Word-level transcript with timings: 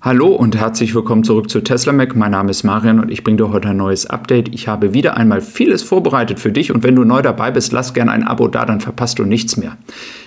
Hallo 0.00 0.28
und 0.28 0.56
herzlich 0.56 0.94
willkommen 0.94 1.24
zurück 1.24 1.50
zu 1.50 1.60
Tesla 1.60 1.92
Mac. 1.92 2.14
Mein 2.14 2.30
Name 2.30 2.52
ist 2.52 2.62
Marian 2.62 3.00
und 3.00 3.10
ich 3.10 3.24
bringe 3.24 3.38
dir 3.38 3.50
heute 3.50 3.70
ein 3.70 3.78
neues 3.78 4.06
Update. 4.06 4.54
Ich 4.54 4.68
habe 4.68 4.94
wieder 4.94 5.16
einmal 5.16 5.40
vieles 5.40 5.82
vorbereitet 5.82 6.38
für 6.38 6.52
dich 6.52 6.72
und 6.72 6.84
wenn 6.84 6.94
du 6.94 7.02
neu 7.02 7.20
dabei 7.20 7.50
bist, 7.50 7.72
lass 7.72 7.94
gerne 7.94 8.12
ein 8.12 8.22
Abo 8.22 8.46
da, 8.46 8.64
dann 8.64 8.80
verpasst 8.80 9.18
du 9.18 9.24
nichts 9.24 9.56
mehr. 9.56 9.76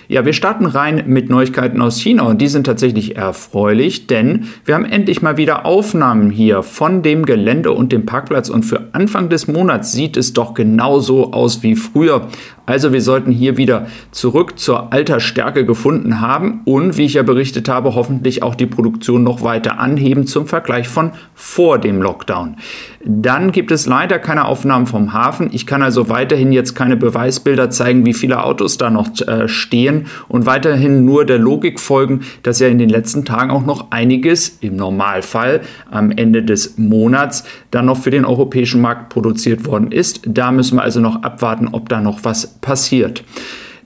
Ja, 0.08 0.24
wir 0.24 0.32
starten 0.32 0.66
rein 0.66 1.04
mit 1.06 1.30
Neuigkeiten 1.30 1.80
aus 1.80 1.98
China 1.98 2.24
und 2.24 2.40
die 2.40 2.48
sind 2.48 2.64
tatsächlich 2.64 3.16
erfreulich, 3.16 4.06
denn 4.06 4.48
wir 4.64 4.74
haben 4.74 4.84
endlich 4.84 5.22
mal 5.22 5.36
wieder 5.36 5.64
Aufnahmen 5.64 6.30
hier 6.30 6.62
von 6.62 7.02
dem 7.02 7.24
Gelände 7.24 7.72
und 7.72 7.92
dem 7.92 8.04
Parkplatz 8.04 8.48
und 8.48 8.64
für 8.64 8.88
Anfang 8.92 9.28
des 9.28 9.46
Monats 9.46 9.92
sieht 9.92 10.16
es 10.16 10.32
doch 10.32 10.54
genauso 10.54 11.32
aus 11.32 11.62
wie 11.62 11.76
früher. 11.76 12.28
Also 12.64 12.92
wir 12.92 13.02
sollten 13.02 13.32
hier 13.32 13.56
wieder 13.56 13.86
zurück 14.12 14.58
zur 14.58 14.92
alter 14.92 15.18
Stärke 15.18 15.66
gefunden 15.66 16.20
haben 16.20 16.60
und 16.64 16.96
wie 16.96 17.06
ich 17.06 17.14
ja 17.14 17.24
berichtet 17.24 17.68
habe, 17.68 17.94
hoffentlich 17.96 18.42
auch 18.42 18.54
die 18.54 18.66
Produktion 18.66 19.24
noch 19.24 19.42
weiter 19.42 19.80
anheben 19.80 20.26
zum 20.26 20.46
Vergleich 20.46 20.88
von 20.88 21.12
vor 21.34 21.78
dem 21.78 22.00
Lockdown. 22.00 22.56
Dann 23.04 23.50
gibt 23.50 23.72
es 23.72 23.86
leider 23.86 24.20
keine 24.20 24.44
Aufnahmen 24.44 24.86
vom 24.86 25.12
Hafen. 25.12 25.50
Ich 25.52 25.66
kann 25.66 25.82
also 25.82 26.08
weiterhin 26.08 26.52
jetzt 26.52 26.74
keine 26.74 26.96
Beweisbilder 26.96 27.68
zeigen, 27.70 28.06
wie 28.06 28.14
viele 28.14 28.44
Autos 28.44 28.78
da 28.78 28.90
noch 28.90 29.08
äh, 29.26 29.48
stehen 29.48 30.01
und 30.28 30.46
weiterhin 30.46 31.04
nur 31.04 31.24
der 31.24 31.38
Logik 31.38 31.80
folgen, 31.80 32.20
dass 32.42 32.60
ja 32.60 32.68
in 32.68 32.78
den 32.78 32.88
letzten 32.88 33.24
Tagen 33.24 33.50
auch 33.50 33.66
noch 33.66 33.90
einiges 33.90 34.58
im 34.60 34.76
Normalfall 34.76 35.60
am 35.90 36.10
Ende 36.10 36.42
des 36.42 36.78
Monats 36.78 37.44
dann 37.70 37.86
noch 37.86 37.98
für 37.98 38.10
den 38.10 38.24
europäischen 38.24 38.80
Markt 38.80 39.08
produziert 39.08 39.66
worden 39.66 39.92
ist. 39.92 40.22
Da 40.26 40.52
müssen 40.52 40.76
wir 40.76 40.82
also 40.82 41.00
noch 41.00 41.22
abwarten, 41.22 41.68
ob 41.72 41.88
da 41.88 42.00
noch 42.00 42.20
was 42.24 42.58
passiert. 42.60 43.24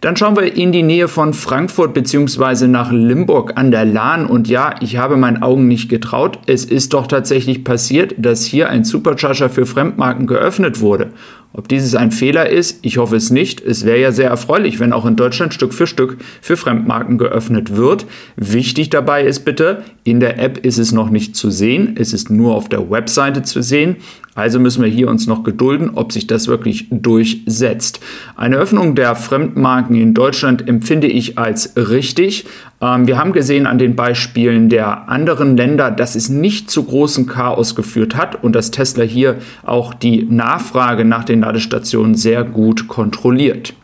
Dann 0.02 0.14
schauen 0.14 0.36
wir 0.36 0.56
in 0.56 0.72
die 0.72 0.82
Nähe 0.82 1.08
von 1.08 1.32
Frankfurt 1.32 1.94
bzw. 1.94 2.66
nach 2.66 2.92
Limburg 2.92 3.52
an 3.56 3.70
der 3.70 3.86
Lahn. 3.86 4.26
Und 4.26 4.46
ja, 4.46 4.74
ich 4.80 4.98
habe 4.98 5.16
meinen 5.16 5.42
Augen 5.42 5.68
nicht 5.68 5.88
getraut. 5.88 6.38
Es 6.46 6.64
ist 6.64 6.92
doch 6.92 7.06
tatsächlich 7.06 7.64
passiert, 7.64 8.14
dass 8.18 8.44
hier 8.44 8.68
ein 8.68 8.84
Supercharger 8.84 9.48
für 9.48 9.64
Fremdmarken 9.64 10.26
geöffnet 10.26 10.80
wurde. 10.80 11.12
Ob 11.56 11.68
dieses 11.68 11.94
ein 11.94 12.12
Fehler 12.12 12.50
ist, 12.50 12.80
ich 12.82 12.98
hoffe 12.98 13.16
es 13.16 13.30
nicht. 13.30 13.62
Es 13.62 13.86
wäre 13.86 13.98
ja 13.98 14.12
sehr 14.12 14.28
erfreulich, 14.28 14.78
wenn 14.78 14.92
auch 14.92 15.06
in 15.06 15.16
Deutschland 15.16 15.54
Stück 15.54 15.72
für 15.72 15.86
Stück 15.86 16.18
für 16.42 16.58
Fremdmarken 16.58 17.16
geöffnet 17.16 17.74
wird. 17.74 18.04
Wichtig 18.36 18.90
dabei 18.90 19.24
ist 19.24 19.46
bitte, 19.46 19.82
in 20.04 20.20
der 20.20 20.38
App 20.38 20.58
ist 20.58 20.76
es 20.76 20.92
noch 20.92 21.08
nicht 21.08 21.34
zu 21.34 21.50
sehen. 21.50 21.94
Es 21.98 22.12
ist 22.12 22.28
nur 22.28 22.54
auf 22.54 22.68
der 22.68 22.90
Webseite 22.90 23.42
zu 23.42 23.62
sehen. 23.62 23.96
Also 24.34 24.60
müssen 24.60 24.82
wir 24.82 24.90
hier 24.90 25.08
uns 25.08 25.26
noch 25.26 25.44
gedulden, 25.44 25.92
ob 25.94 26.12
sich 26.12 26.26
das 26.26 26.46
wirklich 26.46 26.88
durchsetzt. 26.90 28.00
Eine 28.36 28.56
Öffnung 28.56 28.94
der 28.94 29.16
Fremdmarken 29.16 29.96
in 29.96 30.12
Deutschland 30.12 30.68
empfinde 30.68 31.06
ich 31.06 31.38
als 31.38 31.72
richtig. 31.74 32.44
Ähm, 32.80 33.06
wir 33.06 33.18
haben 33.18 33.32
gesehen 33.32 33.66
an 33.66 33.78
den 33.78 33.96
Beispielen 33.96 34.68
der 34.68 35.08
anderen 35.08 35.56
Länder, 35.56 35.90
dass 35.90 36.14
es 36.14 36.28
nicht 36.28 36.70
zu 36.70 36.84
großen 36.84 37.26
Chaos 37.26 37.74
geführt 37.74 38.16
hat 38.16 38.42
und 38.42 38.54
dass 38.54 38.70
Tesla 38.70 39.04
hier 39.04 39.36
auch 39.64 39.94
die 39.94 40.24
Nachfrage 40.24 41.04
nach 41.04 41.24
den 41.24 41.40
Ladestationen 41.40 42.14
sehr 42.14 42.44
gut 42.44 42.88
kontrolliert. 42.88 43.74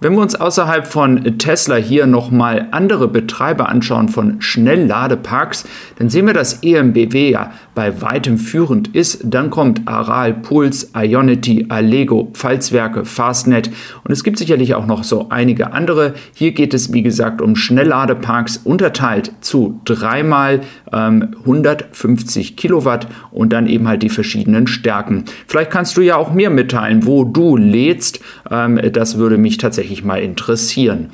Wenn 0.00 0.12
wir 0.12 0.20
uns 0.20 0.36
außerhalb 0.36 0.86
von 0.86 1.38
Tesla 1.38 1.74
hier 1.74 2.06
nochmal 2.06 2.68
andere 2.70 3.08
Betreiber 3.08 3.68
anschauen 3.68 4.08
von 4.08 4.40
Schnellladeparks, 4.40 5.64
dann 5.98 6.08
sehen 6.08 6.26
wir, 6.26 6.34
dass 6.34 6.62
EMBW 6.62 7.30
ja 7.30 7.50
bei 7.74 8.00
weitem 8.00 8.38
führend 8.38 8.94
ist. 8.94 9.22
Dann 9.24 9.50
kommt 9.50 9.88
Aral, 9.88 10.34
Puls, 10.34 10.92
Ionity, 10.96 11.66
Allego, 11.68 12.30
Pfalzwerke, 12.32 13.04
Fastnet 13.04 13.70
und 14.04 14.12
es 14.12 14.22
gibt 14.22 14.38
sicherlich 14.38 14.76
auch 14.76 14.86
noch 14.86 15.02
so 15.02 15.30
einige 15.30 15.72
andere. 15.72 16.14
Hier 16.32 16.52
geht 16.52 16.74
es, 16.74 16.92
wie 16.92 17.02
gesagt, 17.02 17.42
um 17.42 17.56
Schnellladeparks 17.56 18.58
unterteilt 18.58 19.32
zu 19.40 19.80
dreimal 19.84 20.60
ähm, 20.92 21.34
150 21.40 22.56
Kilowatt 22.56 23.08
und 23.32 23.52
dann 23.52 23.66
eben 23.66 23.88
halt 23.88 24.04
die 24.04 24.10
verschiedenen 24.10 24.68
Stärken. 24.68 25.24
Vielleicht 25.48 25.72
kannst 25.72 25.96
du 25.96 26.02
ja 26.02 26.14
auch 26.14 26.32
mir 26.32 26.50
mitteilen, 26.50 27.04
wo 27.04 27.24
du 27.24 27.56
lädst. 27.56 28.20
Ähm, 28.48 28.80
das 28.92 29.18
würde 29.18 29.38
mich 29.38 29.58
tatsächlich 29.58 29.87
tatsächlich 29.88 30.04
mal 30.04 30.22
interessieren. 30.22 31.10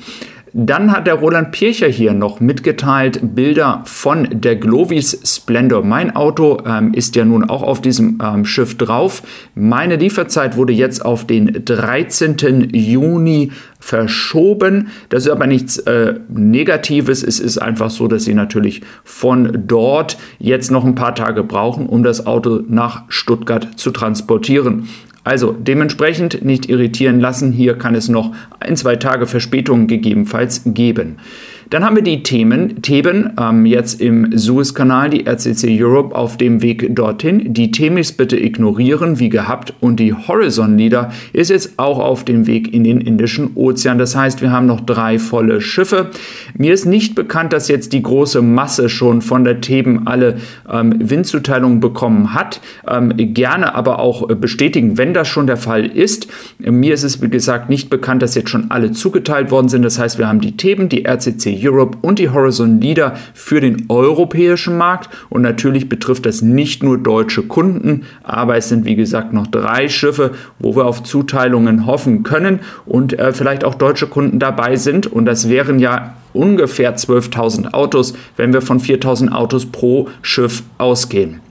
Dann 0.57 0.93
hat 0.93 1.05
der 1.05 1.15
Roland 1.15 1.51
Pircher 1.51 1.89
hier 1.89 2.13
noch 2.13 2.39
mitgeteilt 2.39 3.35
Bilder 3.35 3.81
von 3.83 4.25
der 4.31 4.55
Glovis 4.55 5.19
Splendor. 5.25 5.83
Mein 5.83 6.15
Auto 6.15 6.59
ähm, 6.65 6.93
ist 6.93 7.17
ja 7.17 7.25
nun 7.25 7.49
auch 7.49 7.61
auf 7.61 7.81
diesem 7.81 8.19
ähm, 8.23 8.45
Schiff 8.45 8.77
drauf. 8.77 9.21
Meine 9.53 9.97
Lieferzeit 9.97 10.55
wurde 10.55 10.71
jetzt 10.71 11.03
auf 11.03 11.27
den 11.27 11.65
13. 11.65 12.69
Juni 12.71 13.51
verschoben. 13.81 14.87
Das 15.09 15.25
ist 15.25 15.31
aber 15.31 15.45
nichts 15.45 15.77
äh, 15.79 16.13
Negatives. 16.29 17.21
Es 17.21 17.41
ist 17.41 17.57
einfach 17.57 17.89
so, 17.89 18.07
dass 18.07 18.23
sie 18.23 18.33
natürlich 18.33 18.81
von 19.03 19.63
dort 19.67 20.17
jetzt 20.39 20.71
noch 20.71 20.85
ein 20.85 20.95
paar 20.95 21.15
Tage 21.15 21.43
brauchen, 21.43 21.85
um 21.85 22.01
das 22.01 22.25
Auto 22.25 22.61
nach 22.65 23.03
Stuttgart 23.09 23.77
zu 23.77 23.91
transportieren. 23.91 24.87
Also 25.25 25.51
dementsprechend 25.51 26.45
nicht 26.45 26.69
irritieren 26.69 27.19
lassen. 27.19 27.51
Hier 27.51 27.77
kann 27.77 27.95
es 27.95 28.09
noch 28.09 28.33
ein, 28.59 28.77
zwei 28.77 28.95
Tage 28.95 29.25
Verspätung 29.25 29.87
gegebenenfalls 29.87 30.61
geben. 30.65 31.17
Dann 31.69 31.83
haben 31.83 31.95
wir 31.95 32.03
die 32.03 32.21
Themen, 32.21 32.81
Theben 32.81 33.31
ähm, 33.39 33.65
jetzt 33.65 33.99
im 33.99 34.37
Suezkanal, 34.37 35.09
die 35.09 35.25
RCC 35.25 35.81
Europe 35.81 36.15
auf 36.15 36.37
dem 36.37 36.61
Weg 36.61 36.95
dorthin. 36.95 37.53
Die 37.53 37.71
Themis 37.71 38.11
bitte 38.11 38.37
ignorieren, 38.37 39.19
wie 39.19 39.29
gehabt. 39.29 39.73
Und 39.79 39.99
die 39.99 40.13
Horizon 40.13 40.77
Leader 40.77 41.11
ist 41.33 41.49
jetzt 41.49 41.77
auch 41.77 41.99
auf 41.99 42.23
dem 42.23 42.45
Weg 42.45 42.73
in 42.73 42.83
den 42.83 43.01
Indischen 43.01 43.51
Ozean. 43.55 43.97
Das 43.97 44.15
heißt, 44.15 44.41
wir 44.41 44.51
haben 44.51 44.67
noch 44.67 44.81
drei 44.81 45.17
volle 45.17 45.59
Schiffe. 45.59 46.11
Mir 46.55 46.73
ist 46.73 46.85
nicht 46.85 47.15
bekannt, 47.15 47.51
dass 47.51 47.67
jetzt 47.67 47.93
die 47.93 48.03
große 48.03 48.41
Masse 48.41 48.87
schon 48.87 49.21
von 49.21 49.43
der 49.43 49.61
Theben 49.61 50.05
alle 50.05 50.37
ähm, 50.71 50.93
Windzuteilungen 50.99 51.79
bekommen 51.79 52.33
hat. 52.33 52.61
Ähm, 52.87 53.13
gerne 53.33 53.73
aber 53.73 53.99
auch 53.99 54.27
bestätigen, 54.27 54.99
wenn 54.99 55.13
das 55.13 55.27
schon 55.27 55.47
der 55.47 55.57
Fall 55.57 55.85
ist. 55.85 56.27
Mir 56.59 56.93
ist 56.93 57.03
es, 57.03 57.21
wie 57.21 57.29
gesagt, 57.29 57.69
nicht 57.69 57.89
bekannt, 57.89 58.21
dass 58.21 58.35
jetzt 58.35 58.49
schon 58.49 58.69
alle 58.69 58.91
zugeteilt 58.91 59.49
worden 59.49 59.69
sind. 59.69 59.81
Das 59.81 59.97
heißt, 59.97 60.19
wir 60.19 60.27
haben 60.27 60.41
die 60.41 60.57
Theben, 60.57 60.89
die 60.89 61.05
RCC 61.05 61.54
Europe 61.55 61.97
und 62.01 62.19
die 62.19 62.29
Horizon 62.29 62.81
Leader 62.81 63.15
für 63.33 63.61
den 63.61 63.85
europäischen 63.89 64.77
Markt. 64.77 65.09
Und 65.29 65.41
natürlich 65.41 65.89
betrifft 65.89 66.25
das 66.25 66.41
nicht 66.41 66.83
nur 66.83 66.97
deutsche 66.97 67.43
Kunden, 67.43 68.03
aber 68.23 68.57
es 68.57 68.69
sind 68.69 68.85
wie 68.85 68.95
gesagt 68.95 69.33
noch 69.33 69.47
drei 69.47 69.89
Schiffe, 69.89 70.31
wo 70.59 70.75
wir 70.75 70.85
auf 70.85 71.03
Zuteilungen 71.03 71.85
hoffen 71.85 72.23
können 72.23 72.59
und 72.85 73.17
äh, 73.17 73.33
vielleicht 73.33 73.63
auch 73.63 73.75
deutsche 73.75 74.07
Kunden 74.07 74.39
dabei 74.39 74.75
sind. 74.75 75.07
Und 75.07 75.25
das 75.25 75.49
wären 75.49 75.79
ja 75.79 76.15
ungefähr 76.33 76.95
12.000 76.95 77.73
Autos, 77.73 78.13
wenn 78.37 78.53
wir 78.53 78.61
von 78.61 78.79
4.000 78.79 79.31
Autos 79.31 79.65
pro 79.65 80.09
Schiff 80.21 80.63
ausgehen. 80.77 81.44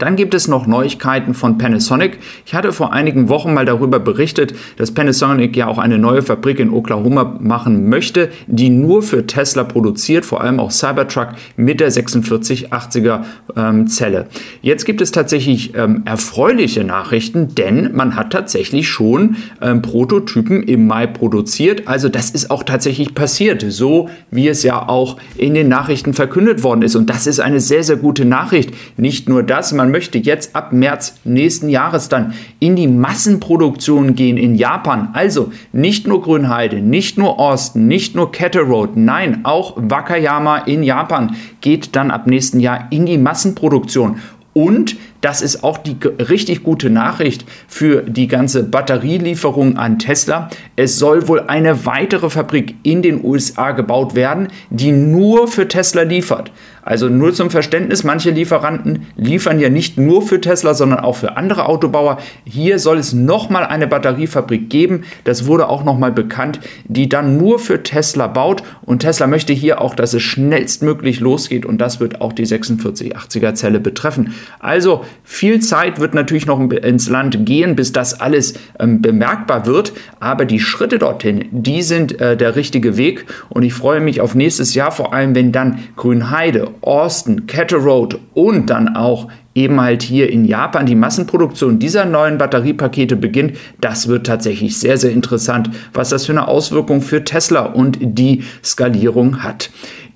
Dann 0.00 0.16
gibt 0.16 0.34
es 0.34 0.48
noch 0.48 0.66
Neuigkeiten 0.66 1.34
von 1.34 1.58
Panasonic. 1.58 2.18
Ich 2.46 2.54
hatte 2.54 2.72
vor 2.72 2.92
einigen 2.92 3.28
Wochen 3.28 3.52
mal 3.54 3.66
darüber 3.66 4.00
berichtet, 4.00 4.54
dass 4.78 4.92
Panasonic 4.92 5.54
ja 5.56 5.68
auch 5.68 5.78
eine 5.78 5.98
neue 5.98 6.22
Fabrik 6.22 6.58
in 6.58 6.70
Oklahoma 6.70 7.36
machen 7.38 7.88
möchte, 7.88 8.30
die 8.46 8.70
nur 8.70 9.02
für 9.02 9.26
Tesla 9.26 9.62
produziert, 9.62 10.24
vor 10.24 10.40
allem 10.40 10.58
auch 10.58 10.70
Cybertruck 10.70 11.28
mit 11.56 11.80
der 11.80 11.92
4680er 11.92 13.20
ähm, 13.56 13.86
Zelle. 13.88 14.26
Jetzt 14.62 14.86
gibt 14.86 15.02
es 15.02 15.12
tatsächlich 15.12 15.74
ähm, 15.76 16.02
erfreuliche 16.06 16.82
Nachrichten, 16.82 17.54
denn 17.54 17.90
man 17.94 18.16
hat 18.16 18.32
tatsächlich 18.32 18.88
schon 18.88 19.36
ähm, 19.60 19.82
Prototypen 19.82 20.62
im 20.62 20.86
Mai 20.86 21.06
produziert. 21.06 21.88
Also 21.88 22.08
das 22.08 22.30
ist 22.30 22.50
auch 22.50 22.62
tatsächlich 22.62 23.14
passiert, 23.14 23.64
so 23.68 24.08
wie 24.30 24.48
es 24.48 24.62
ja 24.62 24.88
auch 24.88 25.18
in 25.36 25.52
den 25.52 25.68
Nachrichten 25.68 26.14
verkündet 26.14 26.62
worden 26.62 26.80
ist. 26.80 26.96
Und 26.96 27.10
das 27.10 27.26
ist 27.26 27.40
eine 27.40 27.60
sehr, 27.60 27.84
sehr 27.84 27.96
gute 27.96 28.24
Nachricht. 28.24 28.70
Nicht 28.96 29.28
nur 29.28 29.42
das, 29.42 29.72
man 29.72 29.89
möchte 29.90 30.18
jetzt 30.18 30.56
ab 30.56 30.72
März 30.72 31.16
nächsten 31.24 31.68
Jahres 31.68 32.08
dann 32.08 32.34
in 32.58 32.76
die 32.76 32.88
Massenproduktion 32.88 34.14
gehen 34.14 34.36
in 34.36 34.54
Japan. 34.54 35.10
Also 35.12 35.52
nicht 35.72 36.06
nur 36.06 36.22
Grünheide, 36.22 36.80
nicht 36.80 37.18
nur 37.18 37.38
Austin, 37.38 37.86
nicht 37.86 38.14
nur 38.14 38.32
Kettle 38.32 38.62
Road, 38.62 38.96
nein, 38.96 39.40
auch 39.44 39.74
Wakayama 39.76 40.58
in 40.58 40.82
Japan 40.82 41.36
geht 41.60 41.96
dann 41.96 42.10
ab 42.10 42.26
nächsten 42.26 42.60
Jahr 42.60 42.86
in 42.90 43.06
die 43.06 43.18
Massenproduktion. 43.18 44.20
Und 44.52 44.96
das 45.20 45.42
ist 45.42 45.62
auch 45.62 45.78
die 45.78 45.96
richtig 46.18 46.64
gute 46.64 46.90
Nachricht 46.90 47.44
für 47.68 48.02
die 48.02 48.26
ganze 48.26 48.64
Batterielieferung 48.64 49.76
an 49.76 49.98
Tesla. 49.98 50.50
Es 50.76 50.98
soll 50.98 51.28
wohl 51.28 51.40
eine 51.40 51.86
weitere 51.86 52.30
Fabrik 52.30 52.74
in 52.82 53.02
den 53.02 53.24
USA 53.24 53.70
gebaut 53.70 54.14
werden, 54.14 54.48
die 54.70 54.92
nur 54.92 55.46
für 55.46 55.68
Tesla 55.68 56.02
liefert. 56.02 56.50
Also 56.82 57.08
nur 57.08 57.32
zum 57.34 57.50
Verständnis, 57.50 58.04
manche 58.04 58.30
Lieferanten 58.30 59.06
liefern 59.16 59.60
ja 59.60 59.68
nicht 59.68 59.98
nur 59.98 60.22
für 60.22 60.40
Tesla, 60.40 60.74
sondern 60.74 61.00
auch 61.00 61.16
für 61.16 61.36
andere 61.36 61.66
Autobauer. 61.66 62.18
Hier 62.44 62.78
soll 62.78 62.98
es 62.98 63.12
nochmal 63.12 63.64
eine 63.64 63.86
Batteriefabrik 63.86 64.70
geben, 64.70 65.04
das 65.24 65.46
wurde 65.46 65.68
auch 65.68 65.84
nochmal 65.84 66.12
bekannt, 66.12 66.60
die 66.84 67.08
dann 67.08 67.36
nur 67.36 67.58
für 67.58 67.82
Tesla 67.82 68.26
baut. 68.26 68.62
Und 68.82 69.00
Tesla 69.00 69.26
möchte 69.26 69.52
hier 69.52 69.80
auch, 69.80 69.94
dass 69.94 70.14
es 70.14 70.22
schnellstmöglich 70.22 71.20
losgeht 71.20 71.66
und 71.66 71.78
das 71.78 72.00
wird 72.00 72.20
auch 72.20 72.32
die 72.32 72.46
4680er 72.46 73.54
Zelle 73.54 73.80
betreffen. 73.80 74.34
Also 74.58 75.04
viel 75.24 75.60
Zeit 75.60 76.00
wird 76.00 76.14
natürlich 76.14 76.46
noch 76.46 76.60
ins 76.60 77.08
Land 77.08 77.46
gehen, 77.46 77.76
bis 77.76 77.92
das 77.92 78.20
alles 78.20 78.54
ähm, 78.78 79.02
bemerkbar 79.02 79.66
wird, 79.66 79.92
aber 80.18 80.44
die 80.44 80.60
Schritte 80.60 80.98
dorthin, 80.98 81.46
die 81.50 81.82
sind 81.82 82.20
äh, 82.20 82.36
der 82.36 82.56
richtige 82.56 82.96
Weg 82.96 83.26
und 83.48 83.62
ich 83.62 83.74
freue 83.74 84.00
mich 84.00 84.20
auf 84.20 84.34
nächstes 84.34 84.74
Jahr, 84.74 84.92
vor 84.92 85.12
allem 85.14 85.34
wenn 85.34 85.52
dann 85.52 85.80
Grünheide 85.96 86.68
Austin, 86.82 87.46
Cattle 87.46 87.78
Road 87.78 88.18
und 88.34 88.70
dann 88.70 88.96
auch 88.96 89.28
eben 89.54 89.80
halt 89.80 90.02
hier 90.02 90.30
in 90.30 90.44
Japan 90.44 90.86
die 90.86 90.94
Massenproduktion 90.94 91.78
dieser 91.78 92.04
neuen 92.04 92.38
Batteriepakete 92.38 93.16
beginnt, 93.16 93.56
das 93.80 94.08
wird 94.08 94.26
tatsächlich 94.26 94.78
sehr, 94.78 94.96
sehr 94.96 95.10
interessant, 95.10 95.70
was 95.92 96.10
das 96.10 96.26
für 96.26 96.32
eine 96.32 96.48
Auswirkung 96.48 97.02
für 97.02 97.24
Tesla 97.24 97.62
und 97.62 97.98
die 98.00 98.44
Skalierung 98.62 99.42
hat. 99.42 99.70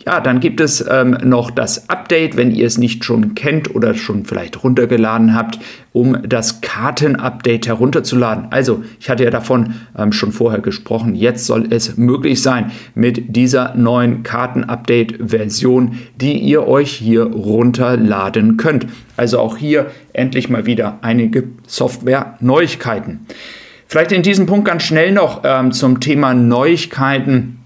Ja, 0.07 0.21
dann 0.21 0.41
gibt 0.41 0.61
es 0.61 0.85
ähm, 0.87 1.17
noch 1.25 1.51
das 1.51 1.89
Update, 1.89 2.37
wenn 2.37 2.51
ihr 2.51 2.67
es 2.67 2.77
nicht 2.77 3.05
schon 3.05 3.35
kennt 3.35 3.75
oder 3.75 3.95
schon 3.95 4.27
vielleicht 4.27 4.63
runtergeladen 4.63 5.35
habt, 5.35 5.59
um 5.93 6.19
das 6.29 6.61
Karten-Update 6.61 7.67
herunterzuladen. 7.67 8.49
Also, 8.51 8.85
ich 9.01 9.09
hatte 9.09 9.25
ja 9.25 9.31
davon 9.31 9.77
ähm, 9.97 10.13
schon 10.13 10.33
vorher 10.33 10.61
gesprochen. 10.61 11.15
Jetzt 11.15 11.47
soll 11.47 11.69
es 11.71 11.97
möglich 11.97 12.43
sein 12.43 12.71
mit 12.95 13.35
dieser 13.35 13.75
neuen 13.77 14.23
Karten-Update-Version, 14.23 15.99
die 16.21 16.39
ihr 16.39 16.69
euch 16.69 16.93
hier 16.93 17.25
runterladen 17.25 18.59
könnt. 18.59 18.87
Also 19.17 19.39
auch 19.39 19.57
hier 19.57 19.87
endlich 20.13 20.51
mal 20.51 20.67
wieder 20.67 20.99
einige 21.01 21.45
Software-Neuigkeiten. 21.67 23.21
Vielleicht 23.87 24.13
in 24.13 24.23
diesem 24.23 24.47
Punkt 24.47 24.67
ganz 24.67 24.83
schnell 24.83 25.13
noch 25.13 25.43
ähm, 25.45 25.73
zum 25.73 26.01
Thema 26.01 26.35
Neuigkeiten 26.35 27.64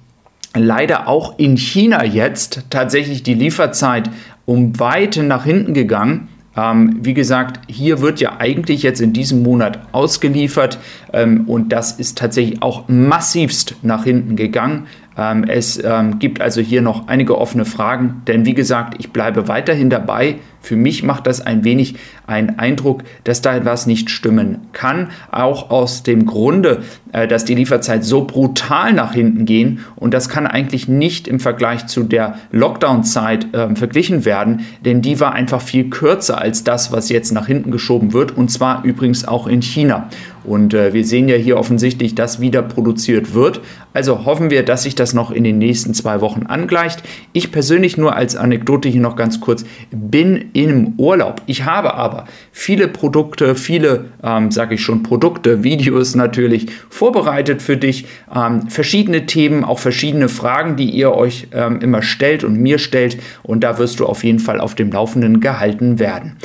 leider 0.55 1.09
auch 1.09 1.39
in 1.39 1.57
China 1.57 2.05
jetzt 2.05 2.65
tatsächlich 2.71 3.23
die 3.23 3.35
Lieferzeit 3.35 4.11
um 4.47 4.79
Weite 4.79 5.23
nach 5.23 5.45
hinten 5.45 5.75
gegangen. 5.75 6.29
Ähm, 6.57 6.99
wie 7.03 7.15
gesagt, 7.15 7.61
hier 7.69 8.01
wird 8.01 8.21
ja 8.21 8.37
eigentlich 8.39 8.83
jetzt 8.83 9.01
in 9.01 9.13
diesem 9.13 9.43
Monat 9.43 9.79
ausgeliefert 9.93 10.79
ähm, 11.13 11.45
und 11.47 11.71
das 11.71 11.93
ist 11.93 12.19
tatsächlich 12.19 12.63
auch 12.63 12.89
massivst 12.89 13.77
nach 13.83 14.05
hinten 14.05 14.35
gegangen. 14.35 14.87
Ähm, 15.19 15.45
es 15.45 15.83
ähm, 15.85 16.21
gibt 16.21 16.41
also 16.41 16.61
hier 16.61 16.81
noch 16.81 17.09
einige 17.09 17.37
offene 17.37 17.65
Fragen, 17.65 18.23
denn 18.29 18.47
wie 18.47 18.55
gesagt, 18.55 18.95
ich 18.99 19.11
bleibe 19.11 19.49
weiterhin 19.49 19.91
dabei. 19.91 20.37
Für 20.61 20.77
mich 20.77 21.03
macht 21.03 21.27
das 21.27 21.41
ein 21.41 21.65
wenig 21.65 21.95
einen 22.27 22.59
Eindruck, 22.59 23.03
dass 23.25 23.43
da 23.43 23.57
etwas 23.57 23.87
nicht 23.87 24.11
stimmen 24.11 24.59
kann. 24.73 25.11
Auch 25.31 25.71
aus 25.71 26.03
dem 26.03 26.27
Grunde, 26.27 26.83
äh, 27.13 27.27
dass 27.27 27.45
die 27.45 27.55
Lieferzeit 27.55 28.05
so 28.05 28.25
brutal 28.25 28.93
nach 28.93 29.13
hinten 29.13 29.45
gehen 29.45 29.81
und 29.97 30.15
das 30.15 30.29
kann 30.29 30.47
eigentlich 30.47 30.87
nicht 30.89 31.27
im 31.27 31.41
Vergleich 31.41 31.87
zu 31.87 32.05
der 32.05 32.39
Lockdown-Zeit 32.53 33.55
äh, 33.55 33.75
verglichen 33.75 34.25
werden, 34.25 34.67
denn 34.85 35.03
die 35.03 35.19
war 35.19 35.33
einfach 35.33 35.61
viel 35.61 35.91
kürzer 35.91 36.41
als 36.41 36.63
das, 36.63 36.93
was 36.93 37.09
jetzt 37.09 37.33
nach 37.33 37.47
hinten 37.47 37.73
geschoben 37.73 38.13
wird 38.13 38.37
und 38.37 38.51
zwar 38.51 38.85
übrigens 38.85 39.27
auch 39.27 39.49
in 39.49 39.63
China. 39.63 40.09
Und 40.45 40.75
äh, 40.75 40.93
wir 40.93 41.05
sehen 41.05 41.29
ja 41.29 41.37
hier 41.37 41.57
offensichtlich, 41.59 42.15
dass 42.15 42.41
wieder 42.41 42.63
produziert 42.63 43.35
wird. 43.35 43.61
Also 43.93 44.25
hoffen 44.25 44.51
wir, 44.51 44.65
dass 44.65 44.85
sich 44.85 44.95
das 44.95 45.15
noch 45.15 45.31
in 45.31 45.45
den 45.45 45.59
nächsten 45.59 45.95
zwei 45.95 46.21
Wochen 46.21 46.45
angleicht. 46.47 47.03
Ich 47.33 47.51
persönlich 47.51 47.97
nur 47.97 48.15
als 48.15 48.37
Anekdote 48.37 48.89
hier 48.89 49.01
noch 49.01 49.17
ganz 49.17 49.41
kurz 49.41 49.65
bin 49.91 50.51
im 50.53 50.95
Urlaub. 50.99 51.43
Ich 51.47 51.65
habe 51.65 51.95
aber 51.95 52.27
viele 52.53 52.89
Produkte, 52.89 53.55
viele, 53.55 54.07
ähm, 54.23 54.51
sage 54.51 54.77
ich 54.77 54.83
schon, 54.83 55.03
Produkte, 55.03 55.65
Videos 55.65 56.15
natürlich 56.15 56.69
vorbereitet 56.91 57.63
für 57.63 57.77
dich. 57.77 58.07
Ähm, 58.35 58.69
verschiedene 58.69 59.27
Themen, 59.27 59.65
auch 59.65 59.79
verschiedene 59.79 60.29
Fragen, 60.29 60.77
die 60.77 60.91
ihr 60.91 61.13
euch 61.13 61.49
ähm, 61.53 61.81
immer 61.81 62.03
stellt 62.03 62.45
und 62.45 62.59
mir 62.59 62.79
stellt. 62.79 63.19
Und 63.43 63.65
da 63.65 63.79
wirst 63.79 64.01
du 64.01 64.07
auf 64.07 64.23
jeden 64.23 64.39
Fall 64.39 64.61
auf 64.61 64.75
dem 64.75 64.93
Laufenden 64.93 65.41
gehalten 65.41 65.99
werden. 65.99 66.37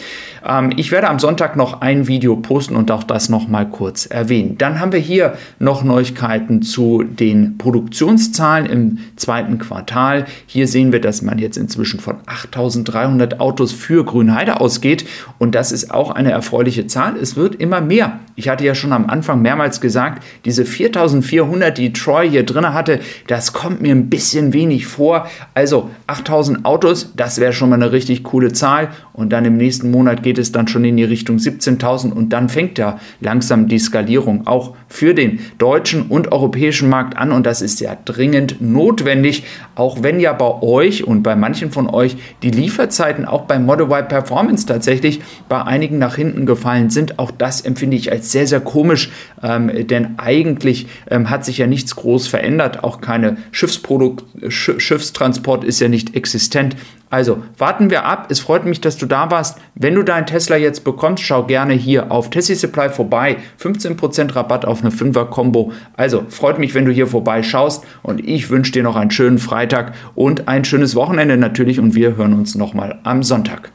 Ähm, 0.45 0.71
ich 0.75 0.91
werde 0.91 1.09
am 1.09 1.19
Sonntag 1.19 1.55
noch 1.55 1.81
ein 1.81 2.07
Video 2.07 2.35
posten 2.35 2.75
und 2.75 2.91
auch 2.91 3.03
das 3.03 3.29
noch 3.29 3.47
mal 3.47 3.65
kurz 3.83 4.05
erwähnen. 4.05 4.57
Dann 4.57 4.79
haben 4.79 4.91
wir 4.91 4.99
hier 4.99 5.37
noch 5.59 5.83
Neuigkeiten 5.83 6.61
zu 6.61 7.03
den 7.03 7.57
Produktionszahlen 7.57 8.65
im 8.65 8.97
zweiten 9.15 9.57
Quartal. 9.57 10.25
Hier 10.45 10.67
sehen 10.67 10.91
wir, 10.91 10.99
dass 10.99 11.21
man 11.21 11.37
jetzt 11.37 11.57
inzwischen 11.57 11.99
von 12.01 12.17
8300 12.25 13.39
Autos 13.39 13.71
für 13.71 14.03
Grünheide 14.03 14.59
ausgeht 14.59 15.05
und 15.39 15.55
das 15.55 15.71
ist 15.71 15.91
auch 15.91 16.11
eine 16.11 16.31
erfreuliche 16.31 16.87
Zahl. 16.87 17.15
Es 17.17 17.35
wird 17.35 17.55
immer 17.55 17.79
mehr. 17.79 18.19
Ich 18.35 18.49
hatte 18.49 18.65
ja 18.65 18.75
schon 18.75 18.91
am 18.91 19.05
Anfang 19.07 19.41
mehrmals 19.41 19.79
gesagt, 19.79 20.23
diese 20.45 20.65
4400, 20.65 21.77
die 21.77 21.93
Troy 21.93 22.29
hier 22.29 22.45
drin 22.45 22.73
hatte, 22.73 22.99
das 23.27 23.53
kommt 23.53 23.81
mir 23.81 23.93
ein 23.93 24.09
bisschen 24.09 24.53
wenig 24.53 24.87
vor. 24.87 25.27
Also 25.53 25.89
8000 26.07 26.65
Autos, 26.65 27.13
das 27.15 27.39
wäre 27.39 27.53
schon 27.53 27.69
mal 27.69 27.75
eine 27.75 27.91
richtig 27.91 28.23
coole 28.23 28.51
Zahl 28.51 28.89
und 29.13 29.31
dann 29.31 29.45
im 29.45 29.57
nächsten 29.57 29.91
Monat 29.91 30.23
geht 30.23 30.33
geht 30.33 30.39
es 30.39 30.51
dann 30.51 30.67
schon 30.67 30.83
in 30.83 30.97
die 30.97 31.03
Richtung 31.03 31.37
17.000 31.37 32.11
und 32.11 32.33
dann 32.33 32.49
fängt 32.49 32.79
ja 32.79 32.99
langsam 33.21 33.67
die 33.67 33.72
Skalierung 33.79 34.47
auch 34.47 34.75
für 34.87 35.13
den 35.13 35.39
deutschen 35.57 36.03
und 36.03 36.31
europäischen 36.31 36.89
Markt 36.89 37.17
an 37.17 37.31
und 37.31 37.45
das 37.45 37.61
ist 37.61 37.79
ja 37.79 37.97
dringend 38.05 38.61
notwendig, 38.61 39.43
auch 39.75 40.03
wenn 40.03 40.19
ja 40.19 40.33
bei 40.33 40.61
euch 40.61 41.03
und 41.05 41.23
bei 41.23 41.35
manchen 41.35 41.71
von 41.71 41.89
euch 41.89 42.15
die 42.43 42.51
Lieferzeiten 42.51 43.25
auch 43.25 43.41
bei 43.41 43.59
Model 43.59 43.87
Y 43.87 44.07
Performance 44.07 44.65
tatsächlich 44.65 45.21
bei 45.49 45.61
einigen 45.61 45.97
nach 45.97 46.15
hinten 46.15 46.45
gefallen 46.45 46.89
sind. 46.89 47.19
Auch 47.19 47.31
das 47.31 47.61
empfinde 47.61 47.97
ich 47.97 48.11
als 48.11 48.31
sehr, 48.31 48.47
sehr 48.47 48.59
komisch, 48.59 49.11
ähm, 49.41 49.71
denn 49.87 50.15
eigentlich 50.17 50.87
ähm, 51.09 51.29
hat 51.29 51.45
sich 51.45 51.57
ja 51.57 51.67
nichts 51.67 51.95
groß 51.95 52.27
verändert. 52.27 52.83
Auch 52.83 53.01
keine 53.01 53.37
Schiffsprodukt, 53.51 54.23
Schiffstransport 54.49 55.63
ist 55.63 55.79
ja 55.79 55.87
nicht 55.87 56.15
existent. 56.15 56.75
Also 57.13 57.43
warten 57.59 57.91
wir 57.91 58.05
ab. 58.05 58.29
Es 58.31 58.39
freut 58.39 58.65
mich, 58.65 58.81
dass 58.81 58.97
du 58.97 59.05
da 59.05 59.29
warst. 59.29 59.59
Wenn 59.75 59.93
du 59.93 60.01
deinen 60.01 60.25
Tesla 60.25 60.57
jetzt 60.57 60.83
bekommst, 60.83 61.23
schau 61.23 61.43
gerne 61.43 61.75
hier 61.75 62.11
auf 62.11 62.31
Tessie 62.31 62.55
Supply 62.55 62.89
vorbei. 62.89 63.37
15% 63.61 64.35
Rabatt 64.35 64.65
auf 64.65 64.81
eine 64.81 64.89
5er 64.89 65.25
Combo. 65.25 65.73
Also 65.95 66.23
freut 66.29 66.57
mich, 66.57 66.73
wenn 66.73 66.85
du 66.85 66.91
hier 66.91 67.05
vorbeischaust 67.05 67.85
und 68.01 68.27
ich 68.27 68.49
wünsche 68.49 68.71
dir 68.71 68.81
noch 68.81 68.95
einen 68.95 69.11
schönen 69.11 69.37
Freitag 69.37 69.93
und 70.15 70.47
ein 70.47 70.65
schönes 70.65 70.95
Wochenende 70.95 71.37
natürlich 71.37 71.79
und 71.79 71.93
wir 71.93 72.17
hören 72.17 72.33
uns 72.33 72.55
nochmal 72.55 72.97
am 73.03 73.21
Sonntag. 73.21 73.71